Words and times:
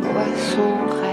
poissons 0.00 1.03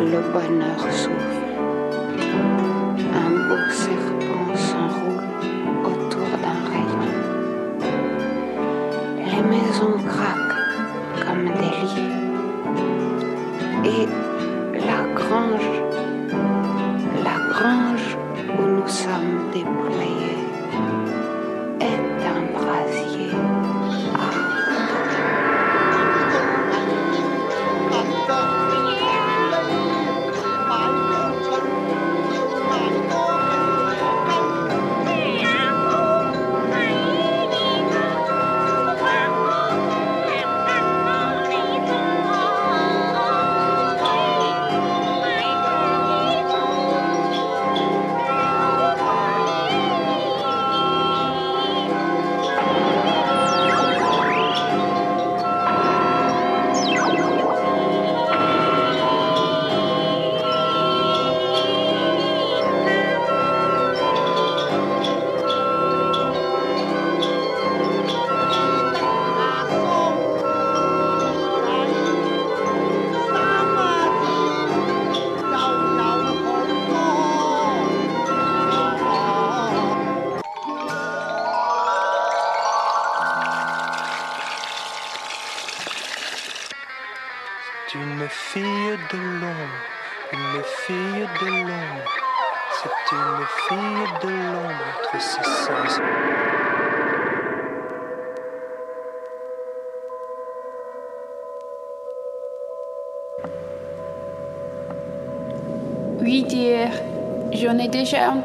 Le 0.00 0.18
bonheur 0.32 0.80
souffle. 0.90 1.44
Un 3.12 3.30
beau 3.48 3.70
serpent 3.70 4.56
s'enroule 4.56 5.28
autour 5.84 6.28
d'un 6.42 6.60
rayon. 6.72 7.06
Les 9.18 9.42
maisons 9.42 9.98
craquent 10.08 10.56
comme 11.22 11.44
des 11.44 11.74
lits. 11.84 12.14
Et 13.84 14.06
la 14.78 15.00
grange, 15.14 15.79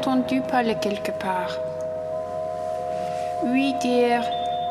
entendu 0.06 0.40
parler 0.40 0.76
quelque 0.76 1.10
part. 1.10 1.58
Oui, 3.44 3.74
dire, 3.80 4.22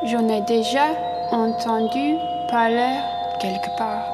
j'en 0.06 0.30
ai 0.30 0.40
déjà 0.40 0.86
entendu 1.30 2.16
parler 2.50 2.94
quelque 3.42 3.70
part. 3.78 4.06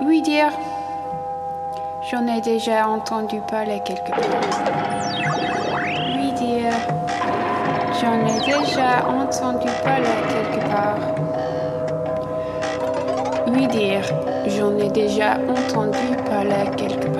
Oui, 0.00 0.22
dire, 0.22 0.52
j'en 2.08 2.24
ai 2.28 2.40
déjà 2.40 2.86
entendu 2.88 3.40
parler 3.50 3.82
quelque 3.84 4.10
part. 4.10 4.20
Oui, 6.14 6.32
dire, 6.34 6.72
j'en 8.00 8.24
ai 8.28 8.38
déjà 8.46 9.08
entendu 9.08 9.66
parler 9.82 10.16
quelque 10.30 10.60
part. 10.70 10.98
Oui, 13.48 13.66
dire, 13.66 14.04
j'en 14.46 14.78
ai 14.78 14.88
déjà 14.90 15.32
entendu 15.48 16.16
parler 16.30 16.70
quelque 16.76 17.08
part. 17.08 17.15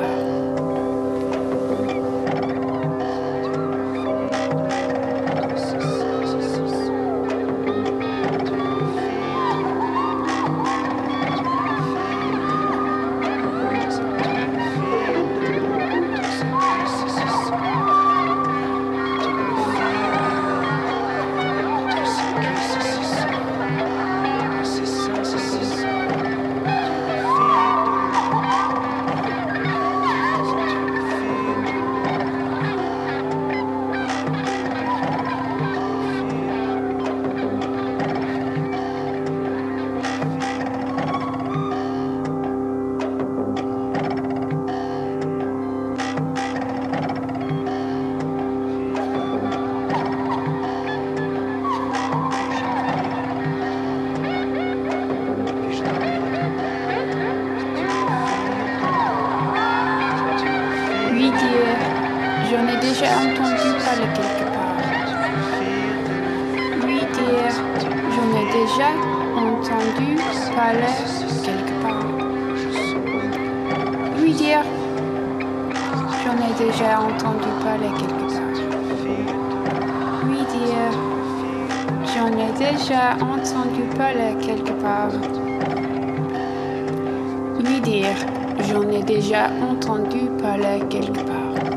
Entendu 89.77 90.31
parler 90.41 90.81
quelque 90.89 91.23
part. 91.27 91.76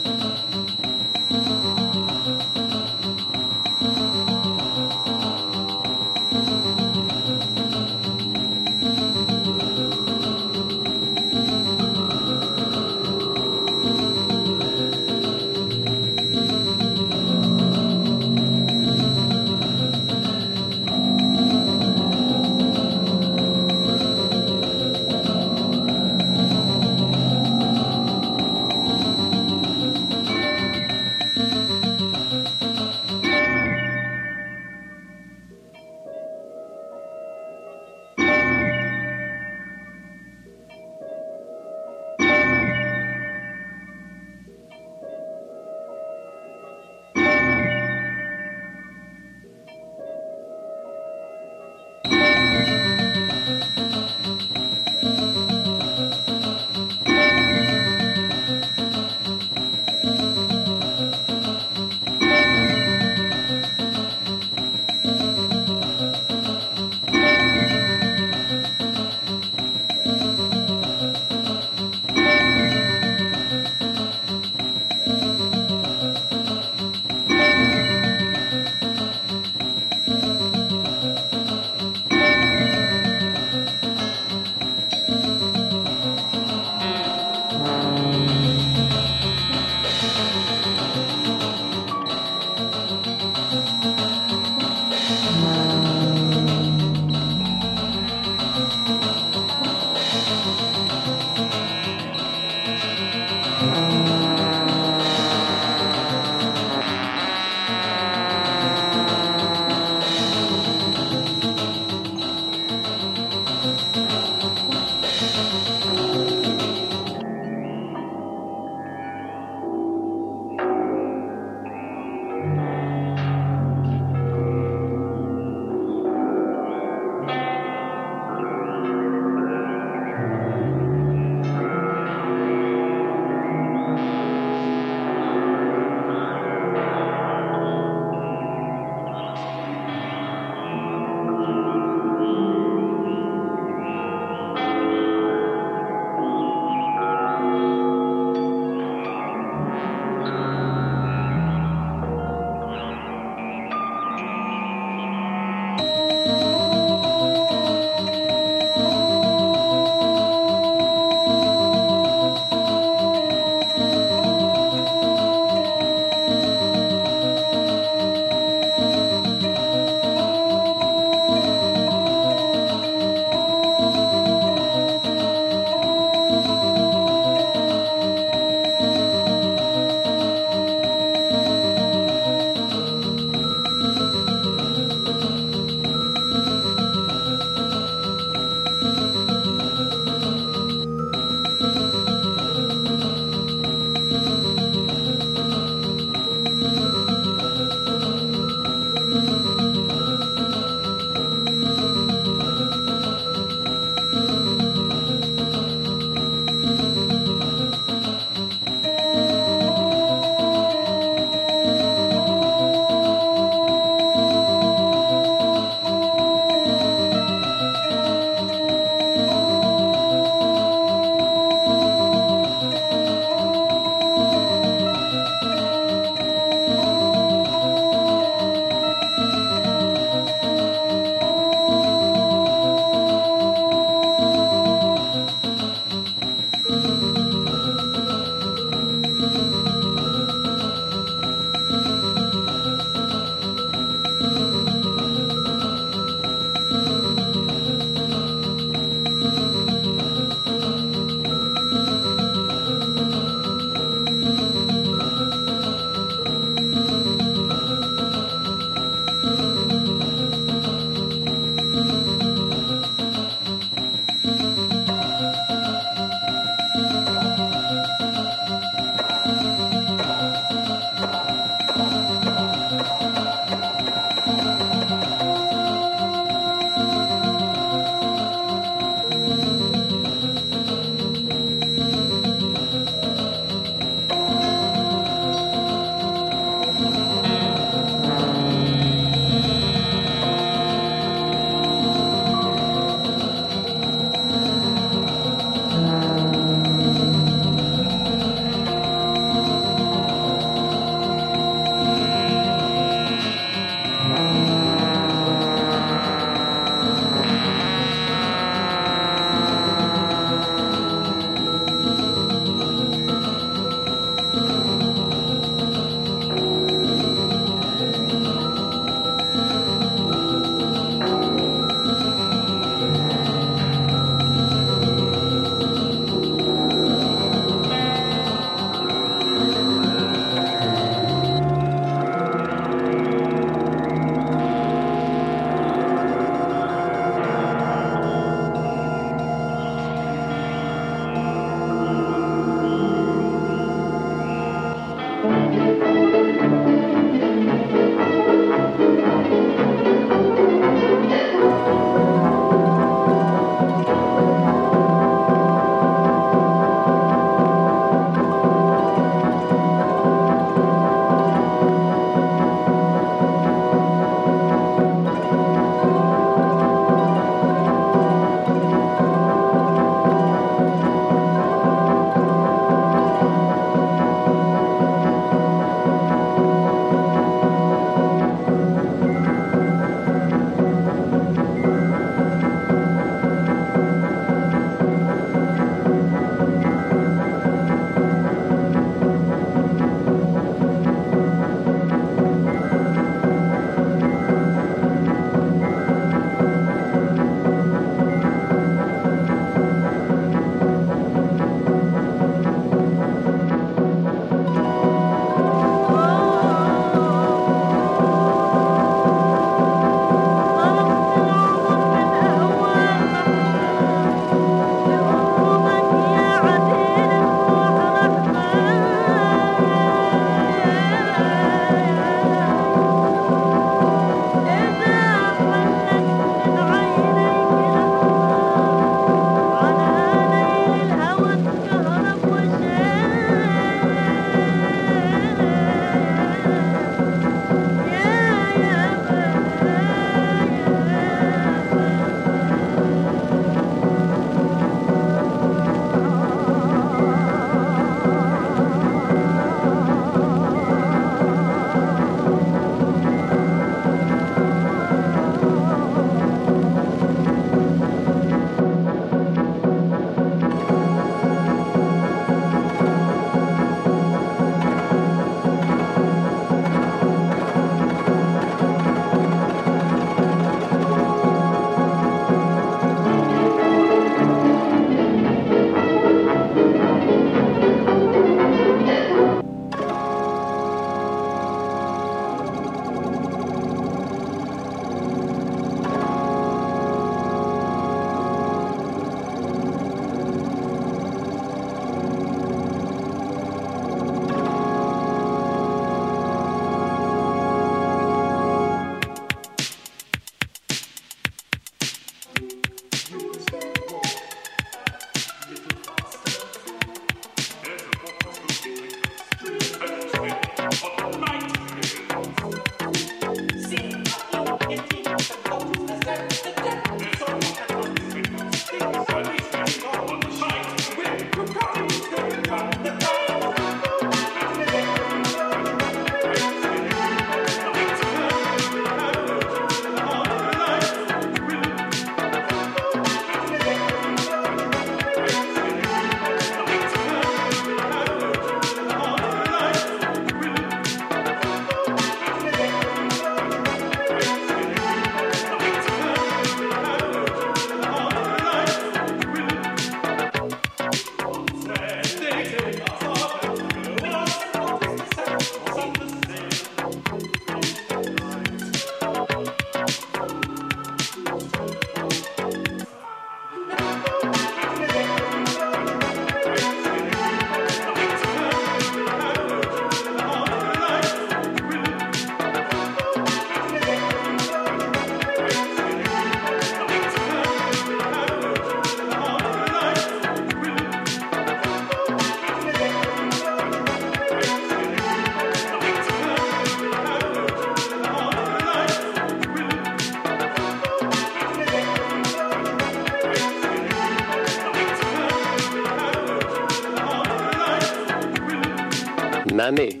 Mammy, 599.68 600.00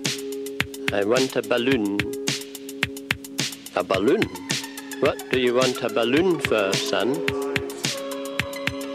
I 0.94 1.04
want 1.04 1.36
a 1.36 1.42
balloon. 1.42 1.98
A 3.76 3.84
balloon? 3.84 4.22
What 5.00 5.30
do 5.30 5.38
you 5.38 5.56
want 5.56 5.82
a 5.82 5.90
balloon 5.90 6.40
for, 6.40 6.72
son? 6.72 7.12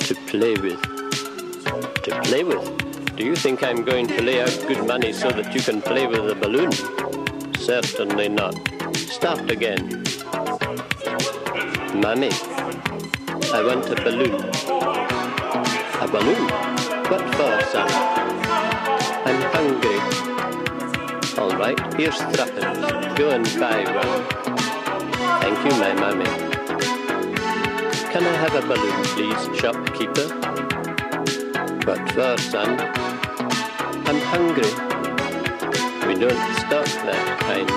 To 0.08 0.16
play 0.26 0.56
with. 0.56 0.82
To 2.06 2.22
play 2.24 2.44
with? 2.44 2.66
Do 3.16 3.24
you 3.24 3.36
think 3.36 3.62
I'm 3.62 3.84
going 3.84 4.08
to 4.08 4.24
lay 4.24 4.42
out 4.42 4.66
good 4.68 4.88
money 4.88 5.14
so 5.14 5.30
that 5.30 5.54
you 5.54 5.62
can 5.62 5.80
play 5.80 6.08
with 6.08 6.32
a 6.32 6.34
balloon? 6.34 6.72
Certainly 7.60 8.30
not. 8.30 8.56
Start 8.96 9.52
again. 9.52 10.02
Mammy, 12.02 12.32
I 13.54 13.62
want 13.62 13.86
a 13.92 13.96
balloon. 14.02 14.42
A 16.02 16.08
balloon? 16.08 16.50
What 17.12 17.24
for, 17.36 17.62
son? 17.70 17.90
I'm 19.30 19.42
hungry. 19.54 20.33
All 21.36 21.50
right, 21.58 21.80
here's 21.96 22.16
threepence. 22.16 23.18
Go 23.18 23.32
and 23.32 23.46
buy 23.60 23.84
one. 23.92 24.24
Thank 25.42 25.58
you, 25.66 25.72
my 25.80 25.94
mammy. 25.94 26.26
Can 28.12 28.24
I 28.24 28.36
have 28.44 28.54
a 28.54 28.62
balloon, 28.62 29.04
please, 29.14 29.60
shopkeeper? 29.60 30.28
What 31.86 32.12
for, 32.12 32.38
son? 32.38 32.80
I'm 34.06 34.20
hungry. 34.32 34.72
We 36.08 36.20
don't 36.20 36.38
stock 36.60 36.86
that 37.08 37.40
kind. 37.42 37.70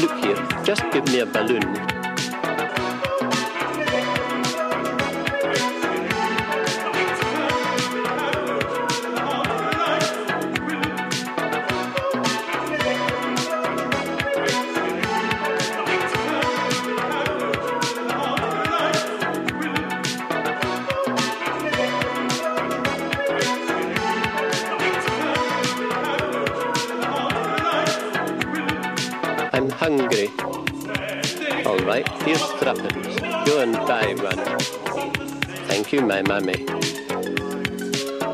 Look 0.00 0.14
here, 0.22 0.64
just 0.64 0.82
give 0.92 1.06
me 1.06 1.20
a 1.20 1.26
balloon. 1.26 1.99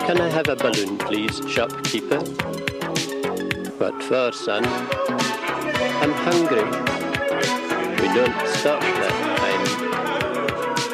Can 0.07 0.21
I 0.21 0.29
have 0.29 0.49
a 0.49 0.55
balloon, 0.55 0.97
please, 0.97 1.43
shopkeeper? 1.49 2.21
What 3.79 4.01
for, 4.05 4.31
son? 4.31 4.65
I'm 4.65 6.13
hungry. 6.13 6.63
We 8.01 8.07
don't 8.15 8.39
stop 8.47 8.81
that 8.81 9.15
time. 9.43 9.63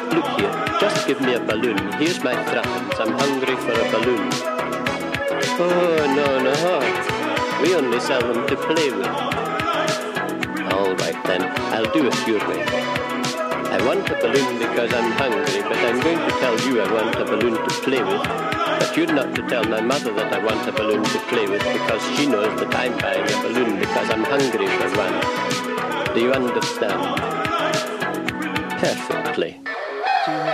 Look 0.09 0.25
here, 0.39 0.79
just 0.79 1.05
give 1.05 1.21
me 1.21 1.35
a 1.35 1.39
balloon. 1.39 1.77
Here's 1.93 2.23
my 2.23 2.33
threepence. 2.45 2.99
I'm 2.99 3.11
hungry 3.11 3.57
for 3.57 3.73
a 3.73 3.91
balloon. 3.91 4.29
Oh, 5.59 6.05
no, 6.17 6.27
no. 6.41 7.61
We 7.61 7.75
only 7.75 7.99
sell 7.99 8.21
them 8.21 8.47
to 8.47 8.55
play 8.55 8.89
with. 8.89 9.05
All 10.73 10.95
right 10.95 11.23
then, 11.25 11.43
I'll 11.71 11.91
do 11.93 12.07
it 12.07 12.27
your 12.27 12.39
way. 12.49 13.12
I 13.73 13.81
want 13.83 14.07
a 14.07 14.13
balloon 14.21 14.59
because 14.59 14.93
I'm 14.93 15.11
hungry, 15.13 15.63
but 15.63 15.77
I'm 15.77 15.99
going 15.99 16.19
to 16.19 16.29
tell 16.37 16.59
you 16.61 16.79
I 16.79 16.93
want 16.93 17.15
a 17.15 17.25
balloon 17.25 17.55
to 17.55 17.69
play 17.81 18.03
with. 18.03 18.21
But 18.21 18.95
you're 18.95 19.11
not 19.11 19.33
to 19.33 19.41
tell 19.49 19.63
my 19.63 19.81
mother 19.81 20.13
that 20.13 20.31
I 20.31 20.37
want 20.45 20.69
a 20.69 20.71
balloon 20.71 21.03
to 21.03 21.19
play 21.27 21.47
with 21.47 21.63
because 21.63 22.03
she 22.15 22.27
knows 22.27 22.53
that 22.59 22.75
I'm 22.75 22.95
buying 22.99 23.25
a 23.25 23.41
balloon 23.41 23.79
because 23.79 24.11
I'm 24.11 24.25
hungry 24.25 24.67
for 24.77 24.89
one. 24.95 26.13
Do 26.13 26.21
you 26.21 26.31
understand? 26.31 27.01
Perfectly. 28.77 29.59
Tu 30.23 30.31
me 30.31 30.53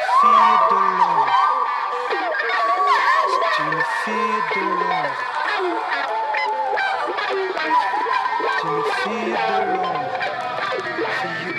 fille 9.03 9.33
de 9.35 9.75
l'ombre 9.75 10.28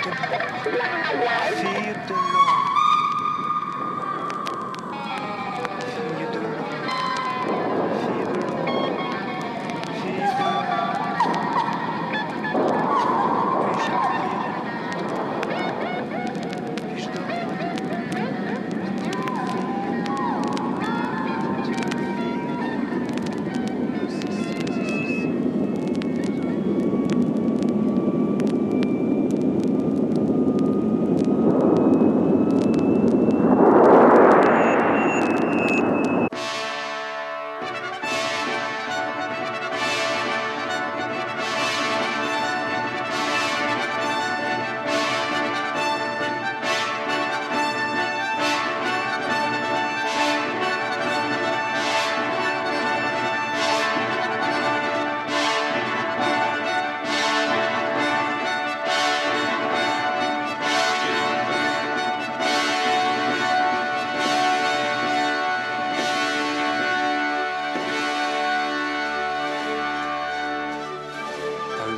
see 0.03 1.93
the 2.07 2.13
Lord. 2.13 2.50